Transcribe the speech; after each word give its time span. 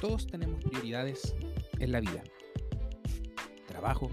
Todos 0.00 0.26
tenemos 0.26 0.62
prioridades 0.62 1.34
en 1.78 1.92
la 1.92 2.00
vida. 2.00 2.22
Trabajo, 3.66 4.10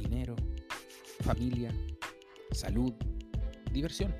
dinero, 0.00 0.34
familia, 1.20 1.72
salud, 2.50 2.92
diversión. 3.72 4.14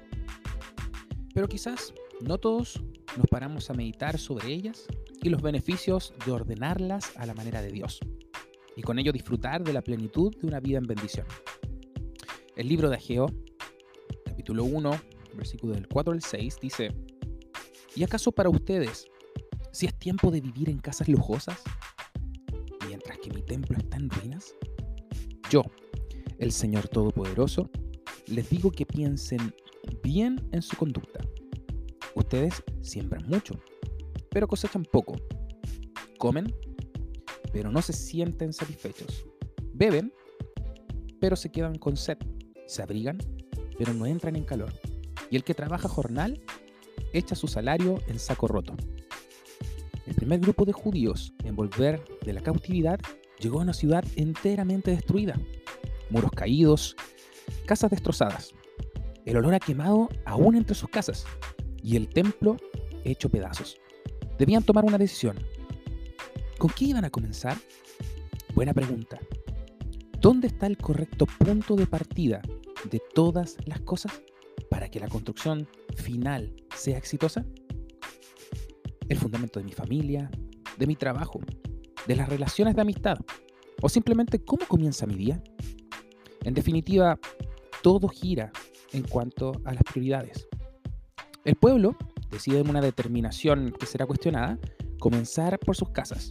Pero 1.35 1.49
quizás 1.49 1.93
no 2.21 2.39
todos 2.39 2.81
nos 3.17 3.27
paramos 3.27 3.71
a 3.71 3.75
meditar 3.75 4.19
sobre 4.19 4.53
ellas 4.53 4.87
y 5.23 5.29
los 5.31 5.43
beneficios 5.43 6.15
de 6.25 6.33
ordenarlas 6.33 7.17
a 7.17 7.27
la 7.27 7.35
manera 7.35 7.61
de 7.61 7.73
Dios 7.73 8.01
y 8.77 8.83
con 8.83 8.99
ello 8.99 9.11
disfrutar 9.11 9.65
de 9.65 9.73
la 9.73 9.83
plenitud 9.83 10.35
de 10.37 10.47
una 10.47 10.61
vida 10.61 10.79
en 10.79 10.87
bendición. 10.87 11.27
El 12.55 12.69
libro 12.69 12.91
de 12.91 12.97
Ageo, 12.97 13.27
capítulo 14.25 14.65
1, 14.65 14.91
versículo 15.35 15.75
del 15.75 15.89
4 15.89 16.13
al 16.13 16.23
6, 16.23 16.59
dice, 16.61 16.95
¿y 17.95 18.05
acaso 18.05 18.33
para 18.33 18.51
ustedes 18.51 19.09
si 19.77 19.85
es 19.85 19.95
tiempo 19.99 20.31
de 20.31 20.41
vivir 20.41 20.71
en 20.71 20.79
casas 20.79 21.07
lujosas, 21.07 21.61
mientras 22.89 23.19
que 23.19 23.31
mi 23.31 23.43
templo 23.43 23.77
está 23.77 23.99
en 23.99 24.09
ruinas? 24.09 24.55
Yo, 25.51 25.65
el 26.39 26.51
Señor 26.51 26.89
Todopoderoso, 26.89 27.69
les 28.27 28.49
digo 28.49 28.71
que 28.71 28.87
piensen 28.87 29.55
bien 30.03 30.49
en 30.53 30.63
su 30.63 30.79
conducta. 30.79 31.21
Ustedes 32.15 32.63
siembran 32.81 33.29
mucho, 33.29 33.61
pero 34.31 34.49
cosechan 34.49 34.83
poco. 34.91 35.17
Comen, 36.17 36.55
pero 37.53 37.71
no 37.71 37.83
se 37.83 37.93
sienten 37.93 38.55
satisfechos. 38.55 39.27
Beben, 39.75 40.11
pero 41.21 41.37
se 41.37 41.53
quedan 41.53 41.77
con 41.77 41.99
sed. 41.99 42.17
Se 42.67 42.81
abrigan, 42.81 43.19
pero 43.77 43.93
no 43.93 44.07
entran 44.07 44.37
en 44.37 44.45
calor. 44.45 44.73
Y 45.31 45.37
el 45.37 45.45
que 45.45 45.53
trabaja 45.53 45.87
jornal 45.87 46.41
echa 47.13 47.35
su 47.35 47.47
salario 47.47 48.01
en 48.07 48.19
saco 48.19 48.49
roto. 48.49 48.75
Primer 50.27 50.41
grupo 50.41 50.65
de 50.65 50.73
judíos 50.73 51.33
en 51.45 51.55
volver 51.55 52.03
de 52.25 52.33
la 52.33 52.41
cautividad 52.41 52.99
llegó 53.39 53.61
a 53.61 53.63
una 53.63 53.73
ciudad 53.73 54.05
enteramente 54.17 54.91
destruida. 54.91 55.39
Muros 56.11 56.33
caídos, 56.33 56.97
casas 57.65 57.93
destrozadas, 57.93 58.53
el 59.25 59.37
olor 59.37 59.55
a 59.55 59.61
quemado 59.61 60.09
aún 60.25 60.57
entre 60.57 60.75
sus 60.75 60.89
casas 60.89 61.25
y 61.81 61.95
el 61.95 62.09
templo 62.09 62.57
hecho 63.05 63.29
pedazos. 63.29 63.79
Debían 64.37 64.65
tomar 64.65 64.85
una 64.85 64.99
decisión. 64.99 65.39
¿Con 66.59 66.71
qué 66.71 66.87
iban 66.87 67.05
a 67.05 67.11
comenzar? 67.11 67.57
Buena 68.53 68.75
pregunta. 68.75 69.21
¿Dónde 70.21 70.49
está 70.49 70.67
el 70.67 70.77
correcto 70.77 71.27
punto 71.27 71.77
de 71.77 71.87
partida 71.87 72.43
de 72.91 73.01
todas 73.15 73.59
las 73.65 73.79
cosas 73.83 74.21
para 74.71 74.89
que 74.89 74.99
la 74.99 75.07
construcción 75.07 75.69
final 75.95 76.53
sea 76.75 76.99
exitosa? 76.99 77.47
El 79.09 79.17
fundamento 79.17 79.61
de 79.61 79.65
mi 79.65 79.73
familia, 79.73 80.31
de 80.79 80.87
mi 80.87 80.97
trabajo, 80.97 81.41
de 82.07 82.17
las 82.17 82.29
relaciones 82.29 82.75
de 82.75 82.83
amistad 82.83 83.19
o 83.83 83.89
simplemente 83.89 84.45
cómo 84.45 84.67
comienza 84.67 85.07
mi 85.07 85.15
día. 85.15 85.43
En 86.45 86.55
definitiva, 86.55 87.19
todo 87.83 88.09
gira 88.09 88.53
en 88.93 89.03
cuanto 89.03 89.53
a 89.65 89.75
las 89.75 89.83
prioridades. 89.83 90.49
El 91.45 91.57
pueblo 91.57 91.97
decide 92.31 92.61
en 92.61 92.71
una 92.71 92.81
determinación 92.81 93.73
que 93.79 93.87
será 93.87 94.07
cuestionada 94.07 94.59
comenzar 94.99 95.59
por 95.59 95.77
sus 95.77 95.91
casas, 95.91 96.31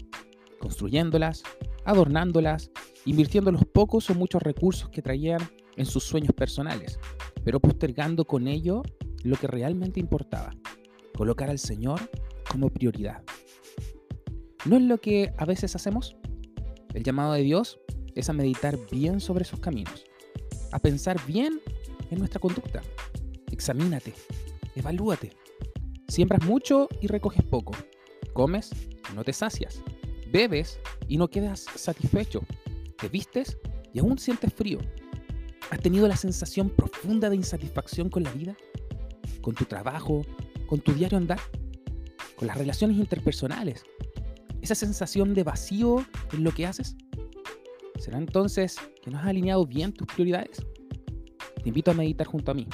construyéndolas, 0.59 1.43
adornándolas, 1.85 2.71
invirtiendo 3.05 3.51
los 3.51 3.65
pocos 3.65 4.09
o 4.09 4.15
muchos 4.15 4.41
recursos 4.41 4.89
que 4.89 5.01
traían 5.01 5.39
en 5.77 5.85
sus 5.85 6.03
sueños 6.03 6.33
personales, 6.33 6.99
pero 7.43 7.59
postergando 7.59 8.25
con 8.25 8.47
ello 8.47 8.81
lo 9.23 9.37
que 9.37 9.47
realmente 9.47 9.99
importaba, 9.99 10.51
colocar 11.15 11.49
al 11.49 11.59
Señor 11.59 12.01
como 12.55 12.69
prioridad. 12.69 13.21
¿No 14.63 14.77
es 14.77 14.83
lo 14.83 14.97
que 14.97 15.33
a 15.37 15.43
veces 15.43 15.75
hacemos? 15.75 16.15
El 16.93 17.03
llamado 17.03 17.33
de 17.33 17.41
Dios 17.41 17.81
es 18.15 18.29
a 18.29 18.33
meditar 18.33 18.77
bien 18.89 19.19
sobre 19.19 19.43
sus 19.43 19.59
caminos, 19.59 20.05
a 20.71 20.79
pensar 20.79 21.19
bien 21.27 21.59
en 22.09 22.17
nuestra 22.17 22.39
conducta. 22.39 22.81
Examínate, 23.51 24.13
evalúate. 24.73 25.33
Siembras 26.07 26.45
mucho 26.45 26.87
y 27.01 27.07
recoges 27.07 27.43
poco. 27.43 27.73
Comes 28.31 28.71
y 29.11 29.15
no 29.15 29.25
te 29.25 29.33
sacias. 29.33 29.81
Bebes 30.31 30.79
y 31.09 31.17
no 31.17 31.27
quedas 31.27 31.65
satisfecho. 31.75 32.41
Te 32.97 33.09
vistes 33.09 33.57
y 33.93 33.99
aún 33.99 34.17
sientes 34.17 34.53
frío. 34.53 34.79
¿Has 35.71 35.81
tenido 35.81 36.07
la 36.07 36.15
sensación 36.15 36.69
profunda 36.69 37.29
de 37.29 37.35
insatisfacción 37.35 38.09
con 38.09 38.23
la 38.23 38.31
vida? 38.31 38.55
¿Con 39.41 39.55
tu 39.55 39.65
trabajo? 39.65 40.21
¿Con 40.67 40.79
tu 40.79 40.93
diario 40.93 41.17
andar? 41.17 41.41
Con 42.35 42.47
las 42.47 42.57
relaciones 42.57 42.97
interpersonales. 42.97 43.83
Esa 44.61 44.75
sensación 44.75 45.33
de 45.33 45.43
vacío 45.43 46.05
en 46.33 46.43
lo 46.43 46.51
que 46.51 46.65
haces. 46.65 46.95
¿Será 47.99 48.17
entonces 48.17 48.77
que 49.01 49.11
no 49.11 49.17
has 49.17 49.25
alineado 49.25 49.65
bien 49.65 49.93
tus 49.93 50.07
prioridades? 50.07 50.65
Te 51.63 51.69
invito 51.69 51.91
a 51.91 51.93
meditar 51.93 52.27
junto 52.27 52.51
a 52.51 52.53
mí. 52.53 52.67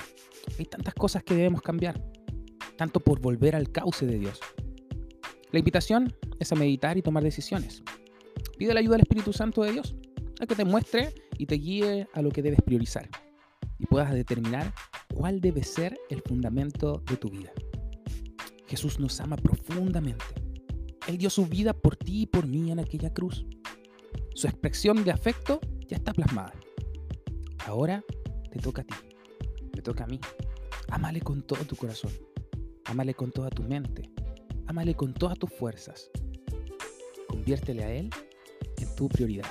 Hay 0.58 0.66
tantas 0.66 0.94
cosas 0.94 1.24
que 1.24 1.36
debemos 1.36 1.62
cambiar, 1.62 2.02
tanto 2.78 3.00
por 3.00 3.20
volver 3.22 3.56
al 3.56 3.72
cauce 3.72 4.06
de 4.06 4.18
Dios. 4.18 4.40
La 5.52 5.60
invitación 5.60 6.14
es 6.40 6.52
a 6.52 6.56
meditar 6.56 6.98
y 6.98 7.02
tomar 7.02 7.24
decisiones. 7.24 7.84
Pide 8.58 8.74
la 8.74 8.80
ayuda 8.80 8.94
del 8.94 9.04
Espíritu 9.04 9.34
Santo 9.34 9.64
de 9.64 9.74
Dios, 9.74 9.96
a 10.40 10.48
que 10.48 10.56
te 10.56 10.66
muestre 10.66 11.14
y 11.38 11.46
te 11.46 11.56
guíe 11.56 12.08
a 12.14 12.22
lo 12.22 12.32
que 12.32 12.42
debes 12.42 12.62
priorizar 12.62 13.10
y 13.78 13.86
puedas 13.86 14.14
determinar 14.14 14.74
cuál 15.14 15.42
debe 15.42 15.64
ser 15.64 15.98
el 16.10 16.22
fundamento 16.22 17.04
de 17.10 17.18
tu 17.18 17.30
vida. 17.30 17.52
Jesús 18.72 19.02
nos 19.02 19.20
ama 19.20 19.36
profundamente. 19.36 20.24
Él 21.06 21.18
dio 21.18 21.30
su 21.30 21.46
vida 21.46 21.74
por 21.74 21.98
ti 21.98 22.22
y 22.22 22.26
por 22.26 22.48
mí 22.48 22.72
en 22.72 22.80
aquella 22.80 23.14
cruz. 23.14 23.46
Su 24.34 24.48
expresión 24.48 25.04
de 25.04 25.12
afecto 25.12 25.60
ya 25.90 25.98
está 25.98 26.14
plasmada. 26.14 26.54
Ahora 27.66 28.02
te 28.50 28.60
toca 28.60 28.84
a 28.84 28.86
ti, 28.86 28.94
me 29.76 29.82
toca 29.82 30.06
a 30.06 30.08
mí. 30.08 30.22
Ámale 30.88 31.20
con 31.20 31.42
todo 31.42 31.66
tu 31.66 31.76
corazón, 31.76 32.14
ámale 32.86 33.14
con 33.14 33.34
toda 33.34 33.50
tu 33.50 33.62
mente, 33.62 34.10
ámale 34.68 34.96
con 34.96 35.14
todas 35.14 35.38
tus 35.38 35.52
fuerzas. 35.52 36.10
Conviértele 37.28 37.84
a 37.84 37.94
Él 37.94 38.10
en 38.78 38.96
tu 38.96 39.10
prioridad. 39.10 39.48